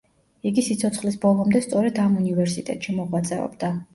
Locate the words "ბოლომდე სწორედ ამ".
1.25-2.17